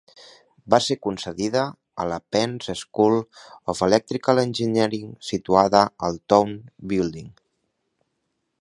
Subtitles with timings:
[0.73, 1.65] Va ser concedida
[2.05, 3.19] a la Penn's School
[3.75, 6.57] of Electrical Engineering, situada al Towne
[6.95, 7.29] Building.